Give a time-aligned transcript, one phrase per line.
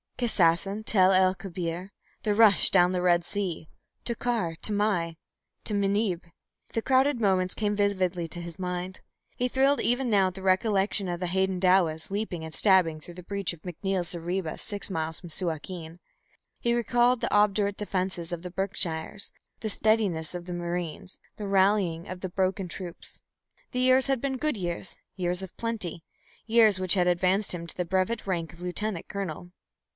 [0.17, 1.89] Kassassin, Tel el Kebir,
[2.23, 3.69] the rush down the Red Sea,
[4.05, 5.17] Tokar, Tamai,
[5.63, 6.21] Tamanieb
[6.73, 9.01] the crowded moments came vividly to his mind.
[9.35, 13.23] He thrilled even now at the recollection of the Hadendowas leaping and stabbing through the
[13.23, 15.99] breach of McNeil's zareba six miles from Suakin;
[16.59, 19.31] he recalled the obdurate defence of the Berkshires,
[19.61, 23.21] the steadiness of the Marines, the rallying of the broken troops.
[23.71, 26.03] The years had been good years, years of plenty,
[26.45, 29.51] years which had advanced him to the brevet rank of lieutenant colonel.